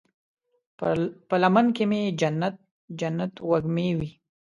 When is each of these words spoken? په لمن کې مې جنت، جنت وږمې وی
په 1.29 1.35
لمن 1.43 1.65
کې 1.75 1.83
مې 1.89 2.01
جنت، 2.19 2.55
جنت 2.99 3.33
وږمې 3.49 3.89
وی 3.99 4.11